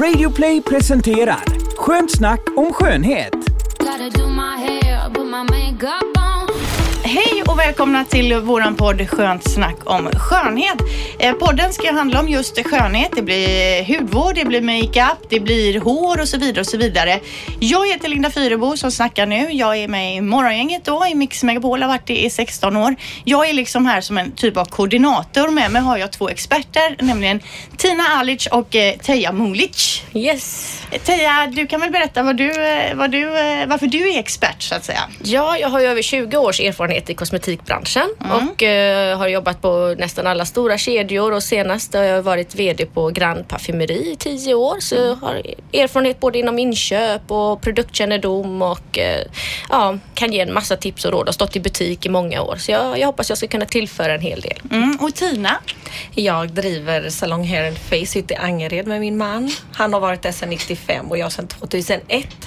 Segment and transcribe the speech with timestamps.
[0.00, 1.44] Radioplay presenterar
[1.76, 3.34] Skönt snack om skönhet.
[7.06, 10.76] Hej och välkomna till våran podd Skönt snack om skönhet.
[11.18, 13.10] Eh, podden ska handla om just skönhet.
[13.16, 17.20] Det blir hudvård, det blir makeup, det blir hår och så vidare och så vidare.
[17.60, 19.52] Jag heter Linda Fyrebo som snackar nu.
[19.52, 22.96] Jag är med i morgongänget då i Mix Megapol, har varit det i 16 år.
[23.24, 25.48] Jag är liksom här som en typ av koordinator.
[25.48, 27.40] Med mig har jag två experter, nämligen
[27.76, 30.02] Tina Alic och eh, Teija Mulic.
[30.14, 30.80] Yes.
[30.90, 32.52] Eh, Teija, du kan väl berätta vad du,
[32.94, 33.24] vad du,
[33.66, 35.00] varför du är expert så att säga?
[35.22, 39.94] Ja, jag har ju över 20 års erfarenhet i kosmetikbranschen och eh, har jobbat på
[39.98, 44.54] nästan alla stora kedjor och senast har jag varit VD på Grand Parfumeri i 10
[44.54, 45.34] år så jag har
[45.72, 49.26] erfarenhet både inom inköp och produktkännedom och eh,
[49.70, 51.28] ja, kan ge en massa tips och råd.
[51.28, 54.14] Har stått i butik i många år så jag, jag hoppas jag ska kunna tillföra
[54.14, 54.60] en hel del.
[54.70, 54.98] Mm.
[55.00, 55.56] Och Tina?
[56.14, 59.50] Jag driver Salong Hair and Face ute i Angered med min man.
[59.72, 62.43] Han har varit där sedan 95 och jag sedan 2001.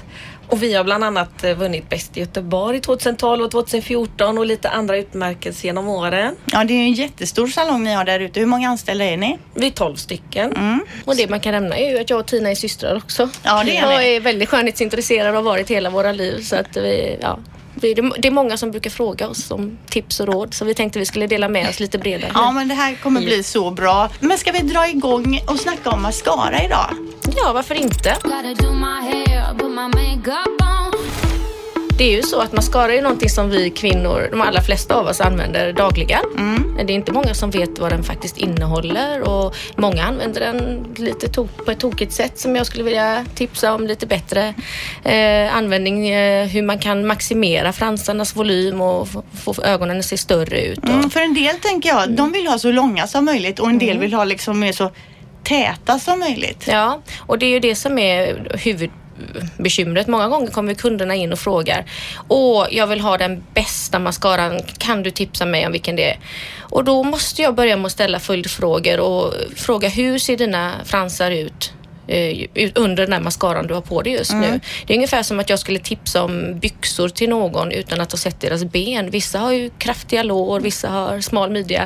[0.48, 4.70] Och vi har bland annat eh, vunnit Bäst i Göteborg 2012 och 2014 och lite
[4.70, 6.36] andra utmärkelser genom åren.
[6.45, 8.39] Ja, det är en jättestor salong ni har där ute.
[8.39, 9.38] Hur många anställda är ni?
[9.54, 10.54] Vi är 12 stycken.
[11.06, 13.30] Och det man kan nämna är ju att jag och Tina är systrar också.
[13.44, 14.16] Ja, det är jag ni.
[14.16, 17.39] är väldigt skönhetsintresserad och har varit hela våra liv så att vi, ja.
[17.81, 20.73] Vi- Det det är många som brukar fråga oss om tips och råd så vi
[20.73, 22.31] tänkte vi skulle dela med oss lite bredare.
[22.33, 24.09] Ja, men det här kommer bli så bra.
[24.20, 26.89] Men ska vi dra igång och snacka om mascara idag?
[27.38, 28.17] Ja, varför inte?
[31.98, 35.08] Det är ju så att mascara är någonting som vi kvinnor, de allra flesta av
[35.08, 36.20] oss använder dagligen.
[36.38, 36.78] Mm.
[36.88, 41.28] Det är inte många som vet vad den faktiskt innehåller och många använder den lite
[41.28, 44.54] to- på ett tokigt sätt som jag skulle vilja tipsa om lite bättre
[45.04, 46.09] eh, användning.
[46.09, 49.08] Eh, hur man kan maximera fransarnas volym och
[49.44, 50.80] få, ögonen att se större ut.
[50.80, 53.70] Och, Mm, för en del tänker jag, de vill ha så långa som möjligt och
[53.70, 54.92] en del vill ha liksom mer så
[55.44, 56.67] täta som möjligt.
[56.72, 58.52] Ja, och det är ju det som är
[59.58, 60.08] bekymret.
[60.08, 61.86] Många gånger kommer kunderna in och frågar
[62.28, 64.61] Åh, jag vill ha den bästa mascaran.
[64.78, 66.20] Kan du tipsa mig om vilken det är?
[66.60, 71.32] Och då måste jag börja med att ställa följdfrågor och fråga hur ser dina fransar
[71.32, 71.73] ut?
[72.08, 74.60] Eh, under den här mascaran du har på dig just nu.
[74.88, 78.18] Det är ungefär som att jag skulle tipsa om byxor till någon utan att ha
[78.18, 79.10] sett deras ben.
[79.10, 81.84] Vissa har ju kraftiga lår, vissa har smal midja.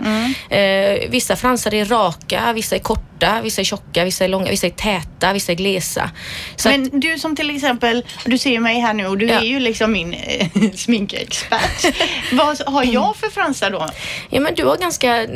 [0.49, 4.67] Eh, vissa fransar är raka, vissa är korta, vissa är tjocka, vissa är långa, vissa
[4.67, 6.11] är täta, vissa är glesa.
[6.55, 9.39] Så att, Men du som till exempel, du ser mig här nu och du Ja.
[9.39, 11.93] är ju liksom min eh, sminkexpert.
[12.31, 13.89] Vad har jag för fransar då?
[14.29, 15.27] ja, men du har ganska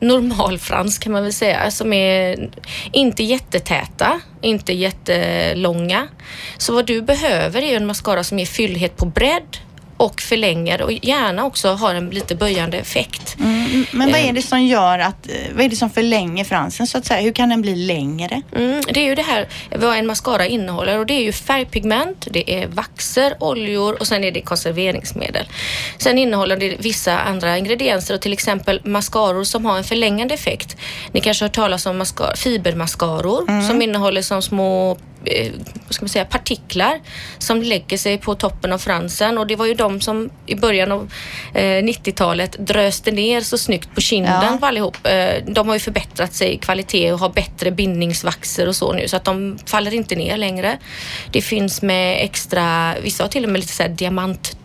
[0.00, 2.50] Normalfrans normal kan man väl säga som är
[2.92, 6.08] inte jättetäta, inte jättelånga.
[6.58, 9.58] Så vad du behöver är en mascara som ger fyllhet på bredd
[9.98, 13.36] och förlänger och gärna också har en lite böjande effekt.
[13.40, 16.86] Mm, men vad är det som gör att, eh, vad är det som förlänger fransen
[16.86, 17.20] så att säga?
[17.20, 18.42] Hur kan den bli längre?
[18.56, 22.28] Mm, det är ju det här vad en mascara innehåller och det är ju färgpigment,
[22.30, 25.48] det är vaxer, oljor och sen är det konserveringsmedel.
[25.98, 30.76] Sen innehåller det vissa andra ingredienser och till exempel mascaror som har en förlängande effekt.
[31.12, 34.96] Ni kanske har hört talas om mascar- fibermascaror som innehåller som små eh,
[35.90, 37.00] ska man säga, partiklar
[37.38, 40.92] som lägger sig på toppen av fransen och det var ju de som i början
[40.92, 41.12] av
[41.54, 44.56] eh, 90-talet dröste ner så snyggt på kinden Ja.
[44.60, 45.06] på allihop.
[45.06, 49.08] Eh, de har ju förbättrat sig i kvalitet och har bättre bindningsvaxer och så nu
[49.08, 50.78] så att de faller inte ner längre.
[51.32, 54.56] Det finns med extra, vissa har till och med lite så diamant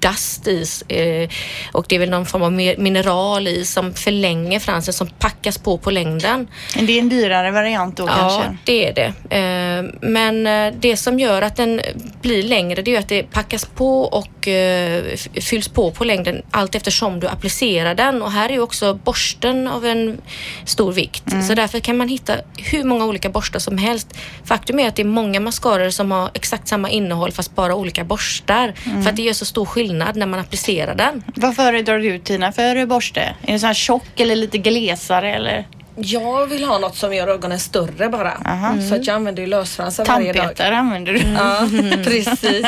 [0.00, 1.30] dust i eh,
[1.72, 5.78] och det är väl någon form av mineral i som förlänger fransen som packas på
[5.78, 6.46] på längden.
[6.80, 8.56] Det är en dyrare variant då Ja, kanske?
[8.64, 9.36] det är det.
[9.36, 11.80] Eh, Men eh, det som gör att den
[12.22, 16.74] blir längre det är att det packas på och eh, fylls på på längden allt
[16.74, 20.20] eftersom du applicerar den och här är ju också borsten av en
[20.64, 21.24] stor vikt.
[21.48, 24.18] Så därför kan man hitta hur många olika borstar som helst.
[24.44, 28.04] Faktum är att det är många mascaror som har exakt samma innehåll fast bara olika
[28.04, 28.72] borstar
[29.02, 31.24] för att det gör så stor skillnad när man applicerar den.
[31.34, 33.34] Vad föredrar du Tina för borste?
[33.46, 35.66] Är det så här tjock eller lite glesare eller?
[36.00, 38.32] Jag vill ha något som gör ögonen större bara.
[38.44, 38.74] Aha.
[38.88, 40.42] Så att jag använder ju lösfransar varje dag.
[40.42, 41.18] Tandpetare använder du?
[41.18, 41.68] Ja,
[42.04, 42.66] precis.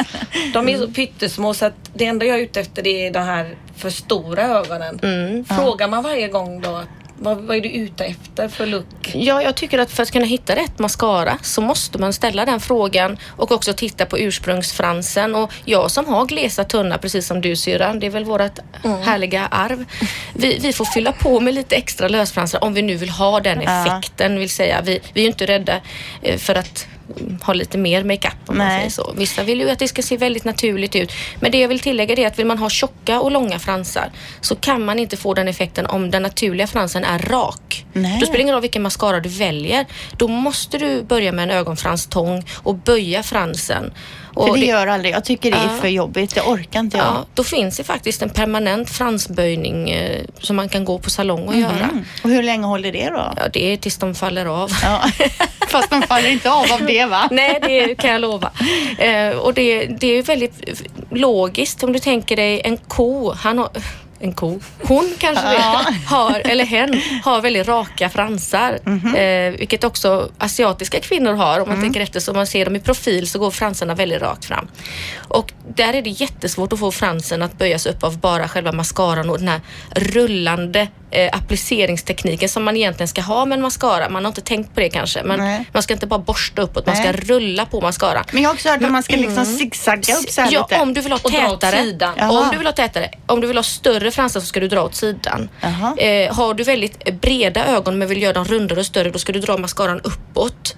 [0.52, 3.18] De är så pyttesmå så att det enda jag är ute efter det är de
[3.18, 5.44] här för stora ögonen.
[5.48, 6.82] Frågar man varje gång då
[7.22, 8.86] Vad, vad är du ute efter för look?
[9.14, 12.60] Ja, jag tycker att för att kunna hitta rätt mascara så måste man ställa den
[12.60, 15.34] frågan och också titta på ursprungsfransen.
[15.34, 19.46] Och jag som har glesa tunna, precis som du syrran, det är väl vårt härliga
[19.46, 19.84] arv.
[20.34, 23.60] Vi, vi får fylla på med lite extra lösfransar om vi nu vill ha den
[23.60, 24.38] effekten.
[24.38, 25.80] Vill säga, vi, vi är inte rädda
[26.22, 26.99] eh, för att mm,
[27.42, 28.78] ha lite mer makeup om man Nej.
[28.78, 29.12] säger så.
[29.16, 31.12] Vissa vill ju att det ska se väldigt naturligt ut.
[31.40, 34.10] Men det jag vill tillägga är att vill man ha tjocka och långa fransar
[34.40, 37.86] så kan man inte få den effekten om den naturliga fransen är rak.
[37.92, 38.20] Nej.
[38.20, 39.86] Då spelar det ingen roll vilken mascara du väljer.
[40.16, 43.92] Då måste du börja med en ögonfranstång och böja fransen.
[44.34, 45.14] Och För det gör aldrig.
[45.14, 45.80] Jag tycker det är Ja.
[45.80, 46.34] för jobbigt.
[46.34, 47.06] Det orkar inte jag.
[47.06, 51.48] Ja, då finns det faktiskt en permanent fransböjning eh, som man kan gå på salong
[51.48, 51.84] och göra.
[51.92, 52.04] Mm.
[52.24, 53.32] Och hur länge håller det då?
[53.36, 54.70] Ja, det är tills de faller av.
[54.82, 55.02] Ja.
[55.68, 57.28] Fast de faller inte av av det va?
[57.30, 58.50] Nej, det kan jag lova.
[58.98, 63.32] Eh, och det, det är väldigt logiskt om du tänker dig en ko.
[63.32, 63.68] Han har,
[64.22, 64.60] en ko.
[64.82, 65.84] Hon kanske det, Ja.
[66.06, 68.78] har, eller hen, har väldigt raka fransar.
[68.84, 69.14] Mhm.
[69.14, 71.60] eh, vilket också asiatiska kvinnor har.
[71.60, 71.84] Om man Mm.
[71.84, 74.68] tänker efter så man ser dem i profil så går fransarna väldigt rakt fram.
[75.28, 79.30] Och där är det jättesvårt att få fransen att böjas upp av bara själva mascaran
[79.30, 79.60] och den här
[79.96, 84.08] rullande eh, appliceringstekniken som man egentligen ska ha med en mascara.
[84.08, 85.22] Man har inte tänkt på det kanske.
[85.22, 85.64] Men Nej.
[85.72, 88.24] man ska inte bara borsta uppåt, man ska rulla på mascaran.
[88.32, 90.82] Men jag har också hört att man ska liksom zigzagga upp så här Ja, lite.
[90.82, 91.80] om du vill ha tätare.
[92.30, 93.10] Om du vill ha tätare.
[93.26, 95.48] Om du vill ha större fransar så ska du dra åt sidan.
[95.98, 99.32] Eh, har du väldigt breda ögon men vill göra dem rundare och större då ska
[99.32, 100.76] du dra mascaran uppåt.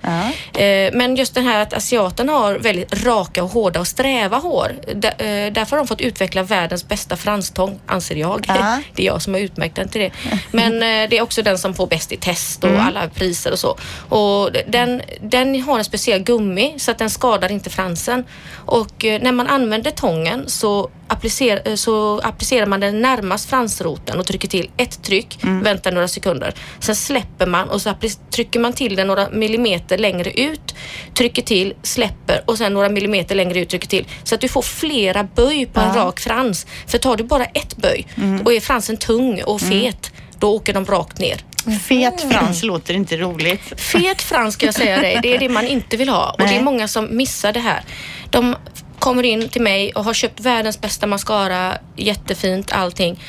[0.54, 4.72] Eh, men just det här att asiaterna har väldigt raka och hårda och sträva hår.
[4.94, 8.44] D- eh, därför har de fått utveckla världens bästa franstång, anser jag.
[8.48, 8.78] Ja.
[8.94, 10.10] Det är jag som har utmärkt den till det.
[10.50, 12.86] Men eh, det är också den som får bäst i test och Mm.
[12.86, 13.76] alla priser och så.
[14.08, 18.24] Och den, den har en speciell gummi så att den skadar inte fransen.
[18.66, 24.18] Och eh, när man använder tången så, applicer, eh, så applicerar man den närmast fransroten
[24.18, 25.62] och trycker till ett tryck, Mm.
[25.62, 26.54] väntar några sekunder.
[26.80, 27.94] Sen släpper man och så
[28.30, 30.74] trycker man till den några millimeter längre ut,
[31.14, 34.06] trycker till, släpper och sen några millimeter längre ut, trycker till.
[34.24, 36.00] Så att du får flera böj på en Ja.
[36.04, 36.66] rak frans.
[36.86, 38.06] För tar du bara ett böj
[38.44, 41.40] och är fransen tung och fet, då åker de rakt ner.
[41.88, 43.80] Fet frans låter inte roligt.
[43.80, 46.30] Fet frans ska jag säga dig, det är det man inte vill ha.
[46.30, 47.82] Och det är många som missar det här.
[48.30, 48.56] De
[49.02, 53.20] kommer in till mig och har köpt världens bästa mascara, jättefint allting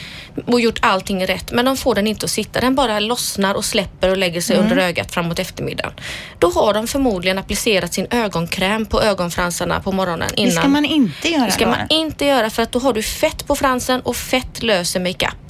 [0.47, 1.51] och gjort allting rätt.
[1.51, 2.61] Men de får den inte att sitta.
[2.61, 5.93] Den bara lossnar och släpper och lägger sig under ögat framåt eftermiddagen.
[6.39, 10.49] Då har de förmodligen applicerat sin ögonkräm på ögonfransarna på morgonen innan.
[10.49, 11.71] Det ska man inte göra Det ska då.
[11.71, 15.42] man inte göra för att då har du fett på fransen och fett löser makeup.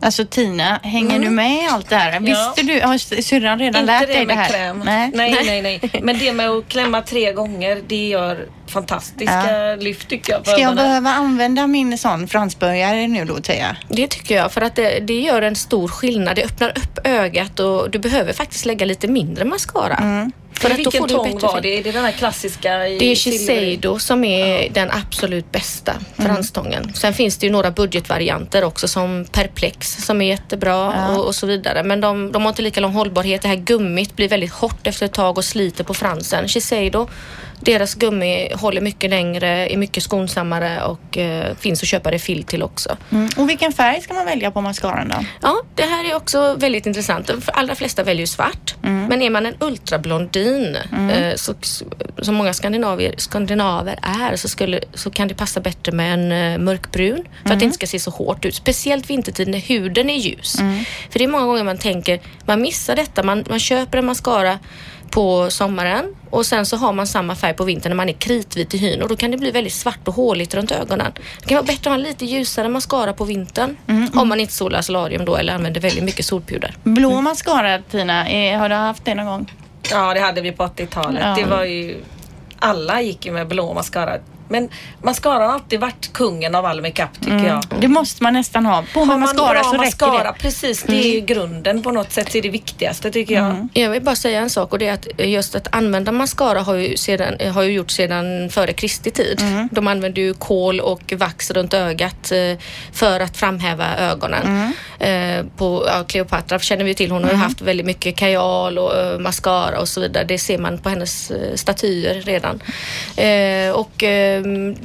[0.00, 2.20] Alltså Tina, hänger du med i allt det här?
[2.20, 4.48] Visste du, har syrran redan Inte lärt det dig det med här?
[4.48, 4.82] kräm.
[4.84, 5.10] Nej.
[5.14, 6.00] Nej, nej, nej.
[6.02, 10.42] Men det med att klämma tre gånger, det gör fantastiska lyft tycker jag.
[10.42, 10.76] Ska jag ögonen.
[10.76, 13.76] behöva använda min sån fransbörjare nu då Tia?
[13.88, 16.36] Det tycker jag, för att det, det gör en stor skillnad.
[16.36, 19.96] Det öppnar upp ögat och du behöver faktiskt lägga lite mindre mascara.
[19.96, 20.32] Mm.
[20.58, 21.78] För Vilken tång var det?
[21.78, 23.14] Är det den här klassiska i Det är?
[23.16, 26.34] Shiseido som är den absolut bästa Mm.
[26.34, 26.94] franstången.
[26.94, 31.46] Sen finns det ju några budgetvarianter också som Perplex som är jättebra och, och så
[31.46, 31.82] vidare.
[31.82, 33.42] Men de, de har inte lika lång hållbarhet.
[33.42, 36.48] Det här gummit blir väldigt hårt efter ett tag och sliter på fransen.
[36.48, 37.08] Shiseido,
[37.60, 42.62] deras gummi håller mycket längre, är mycket skonsammare och eh, finns att köpa refill till
[42.62, 42.96] också.
[43.10, 43.28] Mm.
[43.36, 45.24] Och vilken färg ska man välja på mascaran då?
[45.42, 47.26] Ja, det här är också väldigt intressant.
[47.26, 48.74] De allra flesta väljer svart.
[49.08, 51.54] Men är man en ultrablondin, eh, så,
[52.18, 56.58] som många skandinavier, skandinaver är, så, skulle, så kan det passa bättre med en eh,
[56.58, 57.24] mörkbrun.
[57.42, 58.54] För att det inte ska se så hårt ut.
[58.54, 60.56] Speciellt vintertid när huden är ljus.
[61.10, 63.22] För det är många gånger man tänker, man missar detta.
[63.22, 64.58] Man, man köper en mascara
[65.10, 68.74] på sommaren och sen så har man samma färg på vintern när man är kritvit
[68.74, 71.12] i hyn och då kan det bli väldigt svart och håligt runt ögonen.
[71.40, 73.76] Det kan vara bättre att ha en lite ljusare mascara på vintern
[74.14, 76.74] om man inte solar solarium då eller använder väldigt mycket solpuder.
[76.82, 78.22] Blå mascara Tina,
[78.58, 79.52] har du haft det någon gång?
[79.90, 81.22] Ja, det hade vi på 80-talet.
[81.24, 81.34] Ja.
[81.34, 82.02] Det var ju...
[82.58, 84.16] Alla gick ju med blå mascara.
[84.48, 84.68] Men
[85.02, 87.62] mascara har alltid varit kungen av all makeup tycker jag.
[87.80, 88.84] Det måste man nästan ha.
[88.94, 90.38] På med man mascara så mascara, räcker det.
[90.38, 90.82] precis.
[90.82, 92.28] Det är ju grunden på något sätt.
[92.32, 93.68] Det är det viktigaste tycker jag.
[93.72, 96.74] Jag vill bara säga en sak och det är att just att använda mascara har
[96.74, 99.42] ju, sedan, har ju gjort sedan före Kristi tid.
[99.70, 102.58] De använde ju kol och vax runt ögat eh,
[102.92, 104.72] för att framhäva ögonen.
[104.98, 108.96] Eh, På ja, Cleopatra känner vi till, hon har ju haft väldigt mycket kajal och
[108.96, 110.24] eh, mascara och så vidare.
[110.24, 112.62] Det ser man på hennes statyer redan.
[113.74, 114.02] Och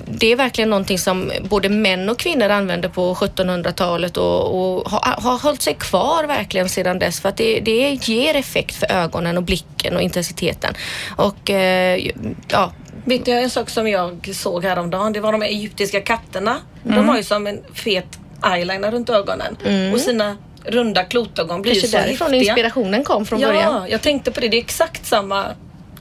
[0.05, 5.22] det är verkligen någonting som både män och kvinnor använde på 1700-talet och, och har,
[5.22, 9.38] har hållit sig kvar verkligen sedan dess för att det, det ger effekt för ögonen
[9.38, 10.74] och blicken och intensiteten.
[11.15, 12.12] Och eh,
[12.48, 12.72] ja,
[13.05, 15.13] Vet du en sak som jag såg häromdagen?
[15.13, 16.60] Det var de egyptiska katterna.
[16.83, 19.57] De har ju som en fet eyeliner runt ögonen.
[19.93, 22.51] Och sina runda klotögon blir ju kanske så därifrån häftiga.
[22.51, 23.74] inspirationen kom från början.
[23.74, 24.48] Ja, jag tänkte på det.
[24.48, 25.45] Det är exakt samma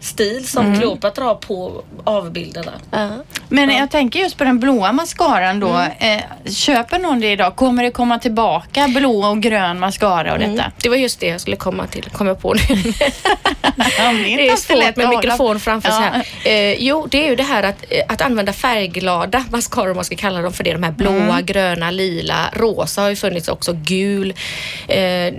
[0.01, 2.73] stil som Kleopatra har på avbilderna.
[2.91, 3.09] Ja.
[3.53, 5.69] Men jag tänker just på den blåa mascaran då.
[5.69, 5.91] Mm.
[6.19, 7.57] Eh, köper någon det idag?
[7.57, 10.51] Kommer det komma tillbaka blå och grön mascara och detta?
[10.53, 10.71] Mm.
[10.83, 12.61] Det var just det jag skulle komma till, kom jag på nu.
[13.99, 15.97] Ja, det är svårt med mikrofon framför Ja.
[15.97, 16.05] sig
[16.53, 16.71] här.
[16.73, 20.05] Eh, jo, det är ju det här att, eh, att använda färgglada mascaror, om man
[20.05, 20.73] ska kalla dem för det.
[20.73, 21.47] De här blåa, Mm.
[21.47, 24.35] gröna, lila, rosa har ju funnits också, gul.
[24.89, 25.35] Eh,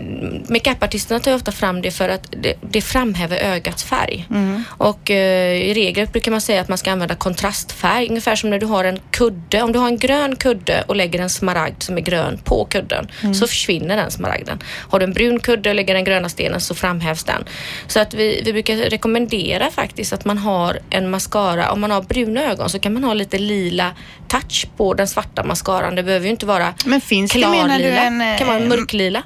[0.49, 4.25] Makeupartisterna tar ju ofta fram det för att det, det framhäver ögats färg.
[4.29, 4.63] Mm.
[4.69, 8.59] Och eh, i regel brukar man säga att man ska använda kontrastfärg, ungefär som när
[8.59, 9.61] du har en kudde.
[9.61, 13.07] Om du har en grön kudde och lägger en smaragd som är grön på kudden
[13.21, 13.33] Mm.
[13.33, 14.59] så försvinner den smaragden.
[14.89, 17.43] Har du en brun kudde och lägger den gröna stenen så framhävs den.
[17.87, 21.71] Så att vi, vi brukar rekommendera faktiskt att man har en mascara.
[21.71, 23.91] Om man har bruna ögon så kan man ha lite lila
[24.27, 25.95] touch på den svarta mascaran.
[25.95, 28.01] Det behöver ju inte vara Men finns det menar du klarlila.
[28.31, 28.37] en...
[28.37, 29.23] Kan vara eh, mörklila.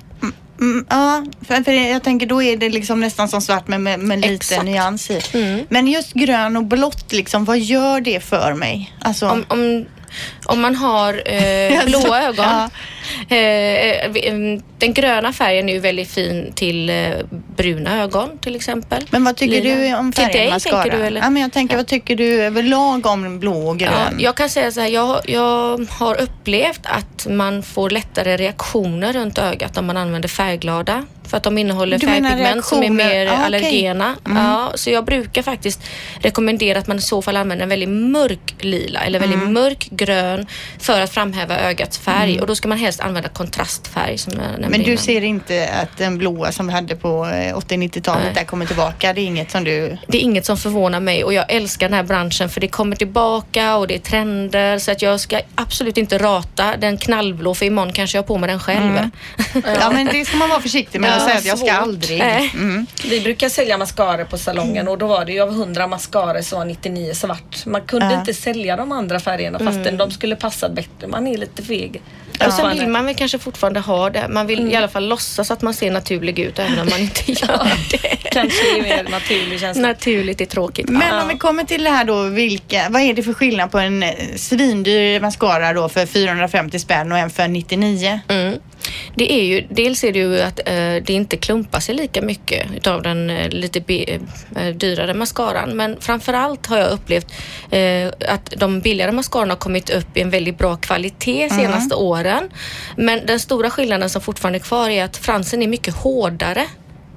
[0.60, 4.00] Mm, ja, för, för jag tänker då är det liksom nästan som svart med, med,
[4.00, 4.64] med lite Exakt.
[4.64, 5.22] nyans i.
[5.34, 5.66] Mm.
[5.70, 8.94] Men just grön och blått, liksom, vad gör det för mig?
[9.02, 9.86] Alltså, Om, om,
[10.46, 12.46] om man har eh, blåa ögon.
[12.46, 12.70] ja.
[13.30, 16.96] Eh, eh, den gröna färgen är ju väldigt fin till eh,
[17.58, 19.06] bruna ögon till exempel.
[19.10, 19.76] men vad tycker Lila.
[19.76, 20.82] du om Till färgen dig mascara?
[20.82, 21.22] tänker du eller?
[21.22, 23.92] Ja, men jag tänker, vad tycker du överlag om blå och grön?
[23.94, 29.14] Ja, jag kan säga så här, jag, jag har upplevt att man får lättare reaktioner
[29.14, 31.06] runt ögat om man använder färgglada.
[31.28, 33.44] För att de innehåller färgpigment som är mer okej.
[33.46, 34.16] allergena.
[34.26, 34.44] Mm.
[34.44, 35.82] Ja, så jag brukar faktiskt
[36.22, 39.54] rekommendera att man i så fall använder en väldigt mörk lila eller väldigt Mm.
[39.54, 40.48] mörk grön
[40.80, 42.40] för att framhäva ögats färg.
[42.42, 44.98] Och då ska man helst använda kontrastfärg som jag nämnde Men du innan.
[44.98, 48.34] ser inte att den blåa som vi hade på eh, 80-90-talet Nej.
[48.34, 49.14] där kommer tillbaka?
[49.14, 49.98] Det är inget som du...
[50.08, 52.96] Det är inget som förvånar mig och jag älskar den här branschen för det kommer
[52.96, 57.66] tillbaka och det är trender så att jag ska absolut inte rata den knallblå för
[57.66, 58.98] imorgon kanske jag har på mig den själv.
[58.98, 59.12] Mm.
[59.82, 62.22] Ja, men det ska man vara försiktig med Att säga att jag ska aldrig.
[62.22, 62.86] Mm.
[63.04, 66.58] Vi brukar sälja mascaror på salongen och då var det ju av 100 mascaror så
[66.58, 67.66] var 99 svart.
[67.66, 71.08] Man kunde inte sälja de andra färgerna fastän de skulle passa bättre.
[71.08, 72.02] Man är lite feg.
[72.46, 74.28] Och sen vill man väl kanske fortfarande ha det.
[74.30, 74.72] Man vill Mm.
[74.72, 78.32] i alla fall låtsas att man ser naturlig ut även om man inte gör det.
[78.32, 79.82] Kanske är mer naturlig känsla.
[79.88, 80.90] Naturligt är tråkigt.
[80.90, 81.22] Men Ja.
[81.22, 84.04] om vi kommer till det här då, vilka, vad är det för skillnad på en
[84.04, 88.20] eh, svindyr mascara då för 450 spänn och en för 99?
[88.28, 88.60] Mm.
[89.16, 92.68] Det är ju, dels är det ju att eh, det inte klumpar sig lika mycket
[92.76, 94.06] utav den eh, lite be,
[94.56, 95.70] eh, dyrare mascaran.
[95.78, 97.34] Men framförallt har jag upplevt
[97.72, 101.96] eh, att de billigare mascarorna har kommit upp i en väldigt bra kvalitet senaste
[102.28, 102.50] åren.
[102.96, 106.66] Men den stora skillnaden som fortfarande är kvar är att fransen är mycket hårdare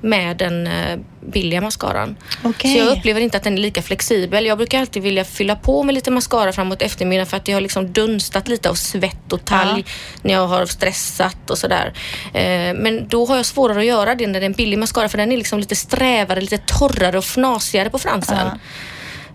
[0.02, 2.16] med den eh, billiga mascaran.
[2.42, 2.72] Okej.
[2.72, 4.46] Så jag upplever inte att den är lika flexibel.
[4.46, 7.60] Jag brukar alltid vilja fylla på med lite mascara framåt eftermiddagen för att det har
[7.60, 9.84] liksom dunstat lite av svett och talg
[10.22, 11.92] när jag har stressat och sådär.
[12.34, 15.08] Eh, men då har jag svårare att göra det när det är en billig mascara
[15.08, 18.38] för den är liksom lite strävare, lite torrare och fnasigare på fransen.
[18.38, 18.58] Ja.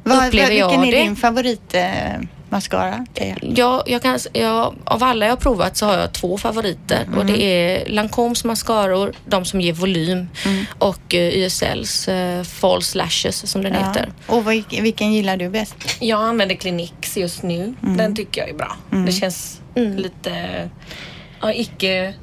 [0.04, 0.98] Vad, jag vilken är det?
[0.98, 1.84] din favorit eh,
[2.56, 3.06] mascara?
[3.14, 3.36] Teija?
[3.42, 7.22] Jag, jag kan, jag, av alla jag har provat så har jag två favoriter och
[7.22, 7.28] Mm.
[7.28, 10.66] det är Lancomes mascaror, de som ger volym Mm.
[10.80, 14.10] och eh, YSLs eh, False Lashes som den heter.
[14.28, 15.76] Och vilken gillar du bäst?
[16.00, 17.74] Jag använder Cliniques just nu.
[17.82, 18.78] Den tycker jag är bra.
[19.06, 20.70] Det känns lite
[21.42, 22.14] ja, icke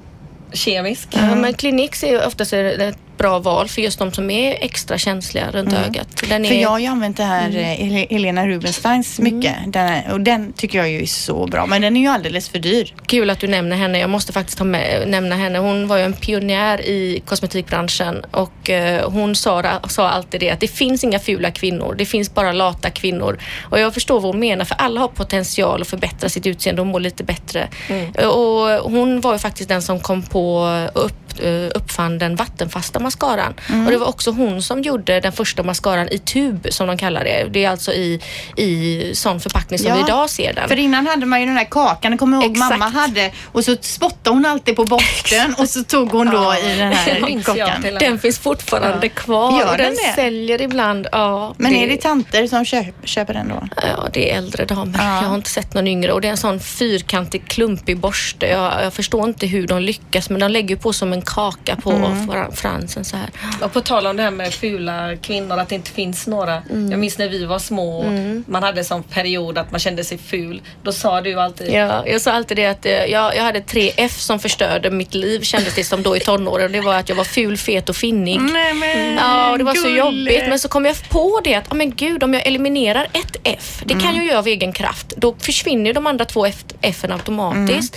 [0.52, 1.08] kemisk.
[1.12, 4.98] Ja, men Cliniques är ju oftast ett bra val för just de som är extra
[4.98, 6.22] känsliga runt ögat.
[6.28, 9.54] Den är, För jag har ju använt det här eh, Hel- Helena Rubinsteins mycket.
[9.66, 11.66] Den är, och den tycker jag ju är så bra.
[11.66, 12.94] Men den är ju alldeles för dyr.
[13.06, 13.98] Kul att du nämner henne.
[13.98, 15.58] Jag måste faktiskt ta med, nämna henne.
[15.58, 20.60] Hon var ju en pionjär i kosmetikbranschen och eh, hon sa, sa alltid det att
[20.60, 21.94] det finns inga fula kvinnor.
[21.98, 23.38] Det finns bara lata kvinnor.
[23.70, 26.86] Och jag förstår vad hon menar för alla har potential att förbättra sitt utseende och
[26.86, 27.68] må lite bättre.
[28.14, 32.98] Eh, Och hon var ju faktiskt den som kom på upp, eh, uppfann den vattenfasta
[33.02, 33.54] mascaran.
[33.86, 37.24] Och det var också hon som gjorde den första mascaran i tub som de kallar
[37.24, 37.46] det.
[37.50, 38.20] Det är alltså i,
[38.56, 40.68] i sån förpackning som Ja, vi idag ser den.
[40.68, 42.70] För innan hade man ju den här kakan, det kommer jag ihåg Exakt.
[42.78, 43.32] mamma hade.
[43.52, 46.90] Och så spottade hon alltid på botten och så tog hon då Ja, i den
[46.90, 47.82] det här jag kakan.
[48.00, 50.12] Den finns fortfarande kvar Gör och den den det?
[50.14, 51.06] säljer ibland.
[51.12, 53.68] Ja, Men är det tanter som köp, köper den då?
[53.76, 54.98] Ja, det är äldre damer.
[54.98, 55.22] Ja.
[55.22, 58.46] Jag har inte sett någon yngre och det är en sån fyrkantig klumpig borste.
[58.46, 61.90] Jag, jag förstår inte hur de lyckas men de lägger på som en kaka på
[61.92, 62.28] Mm.
[62.30, 62.52] fran-
[62.92, 63.30] fransen så här.
[63.64, 66.62] Och på tal om det här med fula kvinnor, att det inte finns några.
[66.90, 68.12] Jag minns när vi var små och
[68.46, 70.60] man hade sån period att man kände sig ful.
[70.82, 73.92] Då sa du alltid Ja, jag sa alltid det att eh, jag, jag hade tre
[73.96, 76.72] F som förstörde mitt liv kändes det som då i tonåren.
[76.72, 78.40] Det var att jag var ful, fet och finnig.
[78.40, 79.98] Nej men Ja, och det var så gulle.
[79.98, 80.48] jobbigt.
[80.48, 83.82] Men så kom jag på det att, oh, men gud, om jag eliminerar ett F,
[83.84, 84.04] det Mm.
[84.06, 87.96] kan jag göra av egen kraft, då försvinner de andra två F, F automatiskt.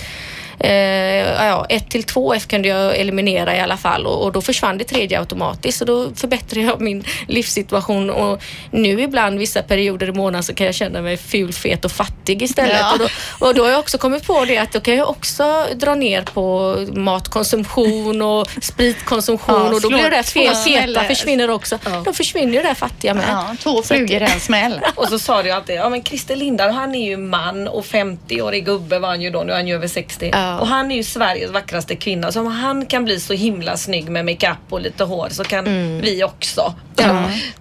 [0.58, 4.40] Eh, ja, ett till två F kunde jag eliminera i alla fall och, och då
[4.40, 10.08] försvann det tredje automatiskt och då förbättrade jag min livssituation och nu ibland vissa perioder
[10.08, 12.76] i månaden så kan jag känna mig ful, fet och fattig istället.
[12.80, 12.92] Ja.
[12.92, 13.06] Och, då,
[13.46, 16.22] och då har jag också kommit på det att då kan jag också dra ner
[16.22, 21.02] på matkonsumtion och spritkonsumtion Ja, och då blir det där två fe- smällar.
[21.02, 21.78] feta försvinner också.
[22.04, 23.24] Då försvinner ju det där fattiga med.
[23.28, 24.80] Ja, två flugor i en smäll.
[24.94, 28.64] Och så sa du alltid, ja men Christer Lindar han är ju man och 50-årig
[28.64, 30.30] gubbe var han ju då, nu är han ju över 60.
[30.32, 30.45] Ja.
[30.60, 32.32] Och han är ju Sveriges vackraste kvinna.
[32.32, 35.64] Så om han kan bli så himla snygg med makeup och lite hår så kan
[36.00, 36.74] vi också.
[36.96, 37.04] Ja,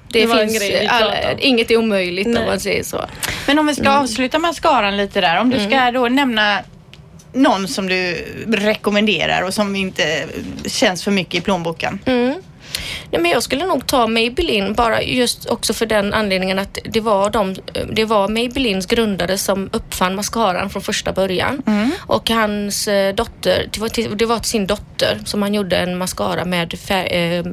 [0.09, 1.37] det, Det finns, om.
[1.39, 2.37] inget är omöjligt Nej.
[2.43, 3.05] om man säger så.
[3.47, 4.03] Men om vi ska Mm.
[4.03, 5.39] avsluta mascaran lite där.
[5.39, 6.59] Om du ska då nämna
[7.33, 10.23] någon som du rekommenderar och som inte
[10.65, 11.99] känns för mycket i plånboken.
[12.05, 12.33] Mm.
[13.11, 16.99] Nej, men jag skulle nog ta Maybelline bara just också för den anledningen att det
[16.99, 17.55] var, de,
[17.91, 21.61] det var Maybellines grundare som uppfann mascaran från första början.
[21.99, 25.77] Och hans eh, dotter, det var, till, det var till sin dotter som han gjorde
[25.77, 27.43] en mascara med fär, eh,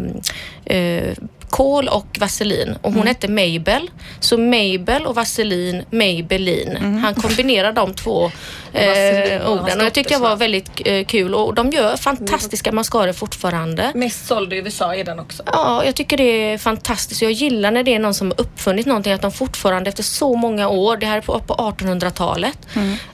[0.77, 1.15] eh,
[1.53, 3.91] kol och vaselin och hon hette Mabel.
[4.21, 6.99] Så Mabel och vaselin, Maybelline.
[7.03, 8.25] Han kombinerar de två
[8.73, 13.13] eh, orden och jag tyckte dotter, var väldigt eh, kul och de gör fantastiska mascaror
[13.13, 13.93] fortfarande.
[13.95, 15.43] Mest såld i USA är den också.
[15.47, 17.23] Ja, jag tycker det är fantastiskt.
[17.23, 20.37] Jag gillar när det är någon som har uppfunnit någonting, att de fortfarande efter så
[20.37, 22.59] många år, det här är på, på 1800-talet,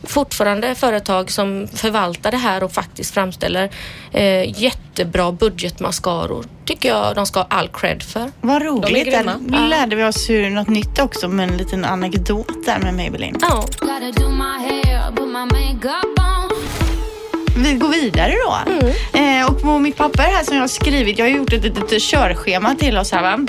[0.02, 3.70] fortfarande företag som förvaltar det här och faktiskt framställer
[4.12, 6.44] eh, jättebra budgetmascaror.
[6.64, 8.27] Tycker jag de ska ha all cred för.
[8.40, 9.06] Vad roligt.
[9.06, 9.36] grymma.
[9.40, 13.36] Där lärde vi oss ju något nytt också med en liten anekdot där med Maybelline.
[13.40, 13.64] Ja.
[17.56, 18.72] Vi går vidare då.
[18.72, 19.40] Mm.
[19.40, 22.02] Eh, och på mitt papper här som jag har skrivit, jag har gjort ett litet
[22.02, 23.46] körschema till oss här va.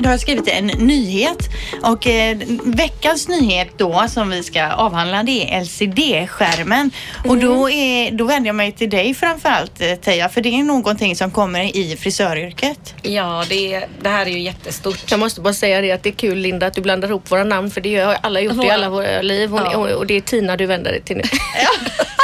[0.00, 1.38] Då har jag skrivit en nyhet
[1.82, 6.90] och eh, veckans nyhet då som vi ska avhandla det är LCD-skärmen.
[7.24, 7.46] Och Mm.
[7.46, 11.16] då, är, då vänder jag mig till dig framförallt eh, Teija för det är någonting
[11.16, 12.94] som kommer i frisöryrket.
[13.02, 15.10] Ja, det, det här är ju jättestort.
[15.10, 17.44] jag måste bara säga det att det är kul Linda att du blandar ihop våra
[17.44, 19.76] namn för det har alla gjort i alla våra liv Hon, Ja.
[19.76, 21.22] och, och det är Tina du vänder dig till nu.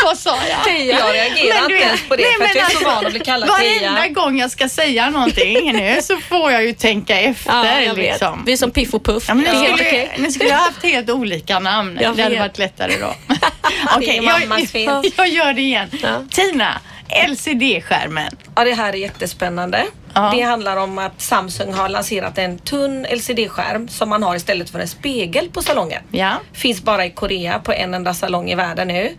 [0.04, 0.80] Vad sa jag?
[0.86, 2.76] Jag reagerar Men du inte ens på det Nej, för att men jag är så
[2.78, 4.08] alltså, van att bli kallad Varenda Tia.
[4.08, 7.52] gång jag ska säga någonting nu så får jag ju tänka efter.
[7.66, 7.96] Jag vet.
[7.96, 8.42] liksom.
[8.46, 9.24] Vi är som Piff och Puff.
[9.28, 10.10] Ja, men ni, skulle, okej.
[10.18, 11.98] ni skulle ha haft helt olika namn.
[12.02, 13.14] Jag det hade varit lättare då.
[13.96, 14.84] Okej, mammas fel.
[14.84, 15.88] jag, jag gör det igen.
[16.02, 16.24] Ja.
[16.30, 16.80] Tina,
[17.28, 18.36] LCD-skärmen.
[18.56, 19.84] Ja, det här är jättespännande.
[20.14, 20.32] Ja.
[20.36, 24.78] Det handlar om att Samsung har lanserat en tunn LCD-skärm som man har istället för
[24.78, 26.02] en spegel på salongen.
[26.10, 26.32] Ja.
[26.52, 29.10] Finns bara i Korea på en enda salong i världen nu.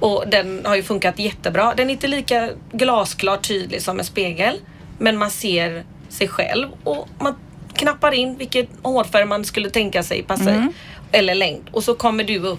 [0.00, 1.74] Och den har ju funkat jättebra.
[1.76, 4.56] Den är inte lika glasklart tydlig som en spegel.
[4.98, 7.34] Men man ser sig själv och man
[7.78, 10.68] knappar in vilket hårfärg man skulle tänka sig passa Mm.
[10.68, 10.72] i.
[11.18, 11.62] Eller längd.
[11.72, 12.58] Och så kommer du upp.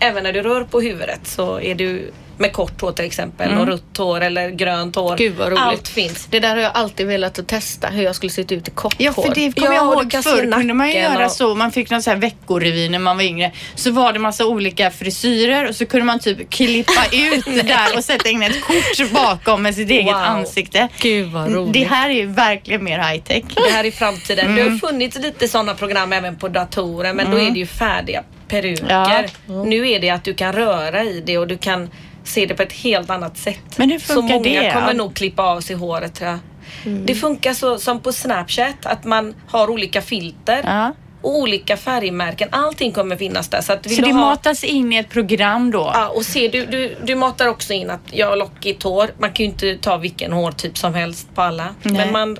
[0.00, 2.10] Även när du rör på huvudet så är du
[2.42, 3.60] med kort hår till exempel Mm.
[3.60, 5.16] och rött hår eller grönt hår.
[5.16, 5.60] Gud vad roligt.
[5.62, 6.26] Allt finns.
[6.30, 8.94] Det där har jag alltid velat att testa hur jag skulle se ut i kort
[8.98, 9.32] Ja, för hår.
[9.34, 11.54] det kommer Ja, jag ihåg förr kunde man ju nacken göra och- så.
[11.54, 13.52] Man fick någon sån här veckorevy när man var yngre.
[13.74, 17.96] Så var det massa olika frisyrer och så kunde man typ klippa ut det där
[17.96, 20.14] och sätta in ett kort bakom med sitt eget Wow.
[20.22, 20.88] ansikte.
[21.00, 21.72] Gud vad roligt.
[21.72, 23.42] Det här är ju verkligen mer high tech.
[23.54, 24.46] Det här är framtiden.
[24.46, 24.56] Mm.
[24.56, 28.22] Det har funnits lite sådana program även på datorer men då är det ju färdiga
[28.48, 28.86] peruker.
[28.88, 29.22] Ja.
[29.64, 31.90] Nu är det att du kan röra i det och du kan
[32.24, 33.78] se det på ett helt annat sätt.
[33.78, 34.70] Men hur så funkar många det?
[34.74, 36.38] kommer nog klippa av sig håret tror jag.
[36.84, 37.06] Mm.
[37.06, 40.92] Det funkar så som på Snapchat att man har olika filter Ja.
[41.22, 42.48] och olika färgmärken.
[42.52, 43.60] Allting kommer finnas där.
[43.60, 44.20] Så, att Så det ha...
[44.20, 45.90] matas in i ett program då?
[45.94, 49.10] Ja, och se, du, du, du matar också in att jag har lockigt hår.
[49.18, 51.68] Man kan ju inte ta vilken hårtyp som helst på alla.
[51.82, 51.92] Nej.
[51.94, 52.36] Men man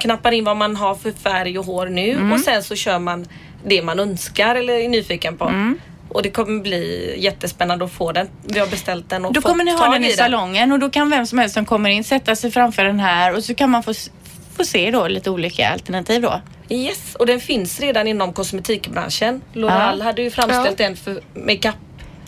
[0.00, 2.32] knappar in vad man har för färg och hår nu Mm.
[2.32, 3.26] och sen så kör man
[3.66, 5.44] det man önskar eller är nyfiken på.
[5.44, 5.78] Mm.
[6.14, 8.28] Och det kommer bli jättespännande att få den.
[8.42, 10.16] Vi har beställt den och Då kommer ni ha den i den.
[10.16, 13.36] salongen och då kan vem som helst som kommer in sätta sig framför den här
[13.36, 13.92] och så kan man få,
[14.56, 16.40] få se då lite olika alternativ då.
[16.68, 19.42] Yes, och den finns redan inom kosmetikbranschen.
[19.54, 20.04] L'Oreal Ja.
[20.04, 21.74] hade ju framställt en för makeup.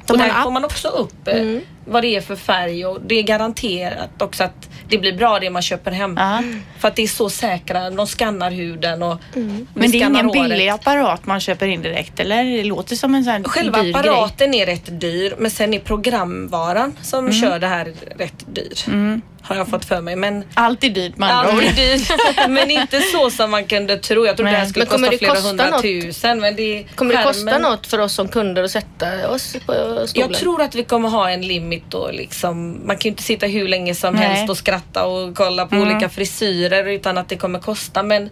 [0.03, 0.43] Och har där en app.
[0.45, 4.45] får man också upp eh, vad det är för färg och det är garanterat också
[4.45, 6.17] att det blir bra det man köper hem.
[6.19, 6.43] Ja.
[6.79, 10.27] För att det är så säkra, de skannar huden och vi Men det är ingen
[10.27, 10.33] håret.
[10.51, 12.45] billig apparat man köper in direkt eller?
[12.45, 14.01] Det låter som en sån här Själva dyr grej.
[14.01, 17.33] apparaten är rätt dyr men sen är programvaran som Mm.
[17.41, 19.21] kör det här rätt dyr.
[19.43, 20.17] Har jag fått för mig.
[20.17, 21.59] Men Allt är dyrt med andra ord.
[21.65, 22.49] Allt är dyrt.
[22.49, 24.27] men inte så som man kunde tro.
[24.27, 26.41] Jag trodde det här skulle kosta flera kosta hundratusen.
[26.41, 29.73] Men det, Kommer det kosta skärmen- något för oss som kunder att sätta oss på
[29.73, 30.09] stolen?
[30.31, 32.81] Jag tror att vi kommer ha en limit då liksom.
[32.87, 34.25] Man kan ju inte sitta hur länge som Nej.
[34.25, 38.03] helst och skratta och kolla på olika frisyrer utan att det kommer kosta.
[38.03, 38.31] Men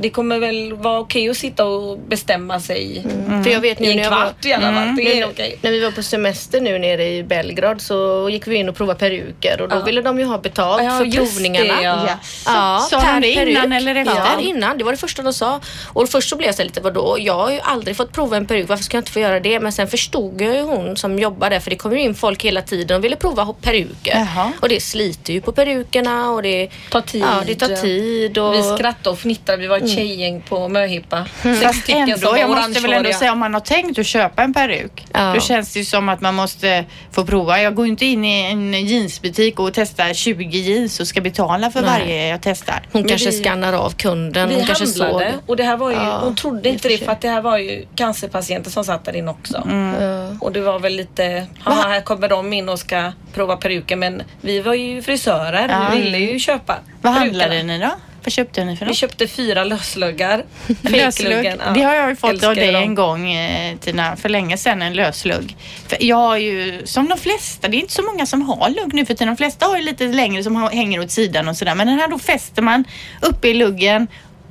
[0.00, 3.06] det kommer väl vara okej att sitta och bestämma sig
[3.44, 4.96] För jag vet nu i när en var, kvart i alla fall.
[4.96, 5.58] Det är när, okej.
[5.62, 8.98] när vi var på semester nu nere i Belgrad så gick vi in och provade
[8.98, 12.04] peruker och då ville de ju ha betalt Ja, för provningarna.
[12.04, 12.86] det, ja.
[12.90, 14.14] Sa de per det innan eller efter?
[14.14, 14.78] Ja, innan.
[14.78, 15.60] Det var det första de sa.
[15.86, 17.16] Och först så blev jag så lite, vadå?
[17.20, 18.68] Jag har ju aldrig fått prova en peruk.
[18.68, 19.60] Varför ska jag inte få göra det?
[19.60, 22.44] Men sen förstod jag ju hon som jobbar där, för det kommer ju in folk
[22.44, 24.26] hela tiden och ville prova peruker.
[24.34, 24.52] Jaha.
[24.60, 27.22] Och det sliter ju på perukerna och det Tar tid.
[27.22, 28.38] Ja, det tar tid.
[28.38, 28.54] Och...
[28.54, 29.62] Vi skrattade och fnittrade.
[29.62, 31.26] Vi var ett tjejgäng på möhippa.
[31.42, 34.54] Sex Fast ändå, jag måste väl ändå säga om man har tänkt att köpa en
[34.54, 35.06] peruk.
[35.12, 35.32] Ja.
[35.34, 37.60] Då känns det ju som att man måste få prova.
[37.62, 41.80] Jag går inte in i en jeansbutik och testar 20 jeans och ska betala för
[41.82, 41.90] Nej.
[41.90, 42.82] varje jag testar.
[42.92, 44.48] Hon Men kanske vi- skannar av kunden.
[44.48, 45.40] Vi hon kanske handlade såg.
[45.46, 47.58] och det här var ju, Ja, hon trodde inte det för att det här var
[47.58, 49.62] ju cancerpatienter som satt där inne också.
[49.64, 50.38] Mm.
[50.40, 54.60] Och det var väl lite, här kommer de in och ska prova peruker men vi
[54.60, 55.88] var ju frisörer, Ja.
[55.92, 57.90] vi ville ju köpa Vad handlade ni då?
[58.24, 58.96] Vad köpte ni för Vi något?
[58.98, 60.44] köpte fyra lösluggar.
[60.82, 61.44] Löslugg.
[61.44, 61.70] Ja.
[61.74, 62.82] Det har jag ju fått Älskar av dig dem.
[62.82, 65.56] en gång eh, Tina, för länge sedan, en löslugg.
[65.88, 68.94] För jag har ju, som de flesta, det är inte så många som har lugg
[68.94, 69.28] nu för tiden.
[69.28, 71.74] De flesta har ju lite längre som hänger åt sidan och sådär.
[71.74, 72.84] Men den här då fäster man
[73.22, 74.06] uppe i luggen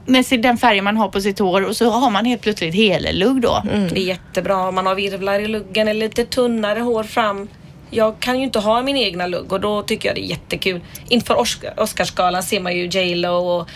[0.06, 2.76] med sin- den färgen man har på sitt hår och så har man helt plötsligt
[2.76, 3.62] helelugg då.
[3.64, 7.48] Det är jättebra om man har virvlar i luggen eller lite tunnare hår fram.
[7.94, 10.82] Jag kan ju inte ha min egna lugg och då tycker jag det är jättekul.
[11.10, 13.30] Inför Oscar- Oscarsgalan ser man ju J Lo
[13.60, 13.68] och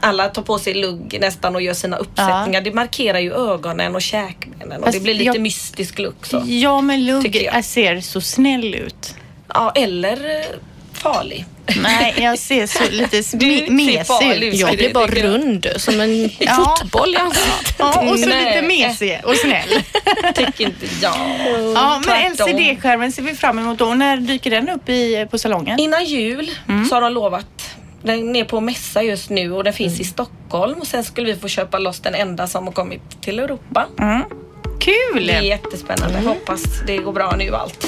[0.00, 2.60] alla tar på sig lugg nästan och gör sina uppsättningar.
[2.60, 6.26] Det markerar ju ögonen och käkbenen och Fast det blir lite jag- mystisk look.
[6.26, 6.42] Så.
[6.46, 9.14] Ja, men lugg ser så snäll ut.
[9.54, 10.44] Ja, eller eh,
[10.92, 11.44] farlig.
[11.82, 13.16] Nej, jag ser så lite
[13.72, 14.54] mesig ut.
[14.54, 16.76] Jag blir bara rund som en Ja.
[16.80, 17.74] fotboll i ansiktet.
[17.78, 18.44] Ja, och så Nej.
[18.44, 19.82] lite mesig och snäll.
[20.46, 21.14] Tycker inte jag.
[21.74, 22.32] Ja, men.
[22.32, 23.94] LCD-skärmen ser vi fram emot då.
[23.94, 25.78] När dyker den upp i, på salongen?
[25.80, 26.84] Innan jul Mm.
[26.84, 27.46] så har de lovat.
[28.02, 30.00] Den är på mässa just nu och den finns Mm.
[30.02, 33.38] i Stockholm och sen skulle vi få köpa loss den enda som har kommit till
[33.38, 33.86] Europa.
[34.00, 34.22] Mm.
[34.80, 35.26] Kul!
[35.26, 36.18] Det är jättespännande.
[36.20, 37.86] Hoppas det går bra nu allt.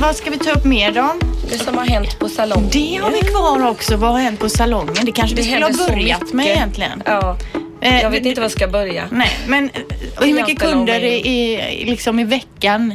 [0.00, 1.12] Vad ska vi ta upp mer då?
[1.50, 2.68] Det som har hänt på salongen.
[2.72, 3.96] Det har vi kvar också.
[3.96, 4.94] Vad har hänt på salongen?
[5.02, 7.02] Det kanske vi skulle ha börjat med egentligen.
[7.06, 7.36] Ja,
[7.80, 9.08] Eh, jag vet inte var jag ska börja.
[9.12, 9.80] Nej, men eh,
[10.20, 12.94] hur mycket kunder i, i, liksom i veckan